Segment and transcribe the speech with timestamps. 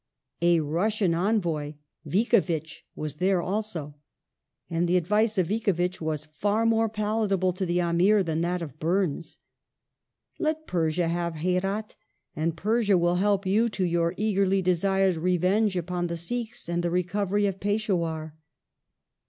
[0.41, 1.73] A Russian envoy,
[2.07, 3.93] Vicovitch, was there also,
[4.67, 8.79] and the advice of Vicovitch was far more palatable to the Amir than that of
[8.79, 9.37] Burnes."
[10.39, 11.93] Let Pei sia have Herat,
[12.35, 16.89] and Persia will help you to your eagerly desired revenge upon the Sikhs and the
[16.89, 18.33] recovery of Peshdwar."